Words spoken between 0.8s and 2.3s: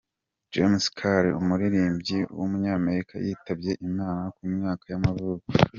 Carr, umuririmbyi